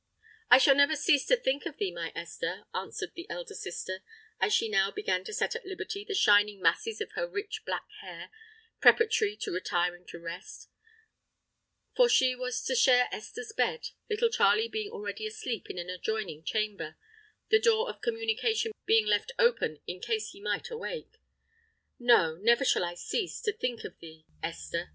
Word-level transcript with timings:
"I 0.49 0.57
shall 0.57 0.73
never 0.73 0.95
cease 0.95 1.27
to 1.27 1.35
think 1.37 1.67
of 1.67 1.77
thee, 1.77 1.91
my 1.91 2.11
Esther," 2.15 2.65
answered 2.73 3.13
the 3.13 3.29
elder 3.29 3.53
sister, 3.53 3.99
as 4.39 4.51
she 4.51 4.67
now 4.67 4.89
began 4.89 5.23
to 5.25 5.31
set 5.31 5.55
at 5.55 5.63
liberty 5.63 6.03
the 6.03 6.15
shining 6.15 6.59
masses 6.59 7.01
of 7.01 7.11
her 7.11 7.27
rich 7.27 7.63
black 7.67 7.85
hair, 7.99 8.31
preparatory 8.79 9.35
to 9.37 9.51
retiring 9.51 10.07
to 10.07 10.17
rest; 10.17 10.71
for 11.95 12.09
she 12.09 12.33
was 12.35 12.63
to 12.63 12.73
share 12.73 13.09
Esther's 13.11 13.51
bed, 13.53 13.89
little 14.09 14.29
Charley 14.31 14.67
being 14.67 14.89
already 14.89 15.27
asleep 15.27 15.69
in 15.69 15.77
an 15.77 15.91
adjoining 15.91 16.43
chamber, 16.43 16.97
the 17.49 17.59
door 17.59 17.87
of 17.87 18.01
communication 18.01 18.71
being 18.87 19.05
left 19.05 19.31
open 19.37 19.77
in 19.85 19.99
case 19.99 20.31
he 20.31 20.41
might 20.41 20.71
awake:—"no, 20.71 22.37
never 22.37 22.65
shall 22.65 22.83
I 22.85 22.95
cease, 22.95 23.39
to 23.41 23.53
think 23.53 23.83
of 23.83 23.99
thee, 23.99 24.25
Esther!" 24.41 24.89